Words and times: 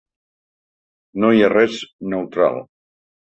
No 1.25 1.29
hi 1.35 1.45
ha 1.47 1.51
res 1.53 1.77
neutral. 2.15 2.59